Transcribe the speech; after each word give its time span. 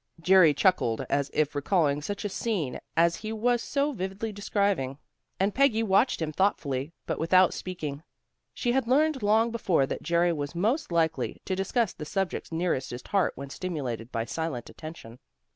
Jerry 0.19 0.55
chuckled, 0.55 1.01
as 1.11 1.29
if 1.31 1.53
recalling 1.53 2.01
such 2.01 2.25
a 2.25 2.29
scene 2.29 2.79
as 2.97 3.17
he 3.17 3.31
was 3.31 3.61
so 3.61 3.91
vividly 3.91 4.31
describing, 4.31 4.97
and 5.39 5.53
Peggy 5.53 5.83
watched 5.83 6.19
him 6.23 6.31
thoughtfully 6.31 6.91
but 7.05 7.19
without 7.19 7.53
speaking. 7.53 8.01
She 8.51 8.71
had 8.71 8.87
learned 8.87 9.21
long 9.21 9.51
before 9.51 9.85
that 9.85 10.01
Jerry 10.01 10.33
was 10.33 10.55
most 10.55 10.91
likely 10.91 11.39
to 11.45 11.55
discuss 11.55 11.93
the 11.93 12.05
subjects 12.05 12.51
nearest 12.51 12.89
his 12.89 13.03
heart 13.09 13.33
when 13.35 13.51
stimulated 13.51 14.11
by 14.11 14.25
silent 14.25 14.71
attention. 14.71 15.19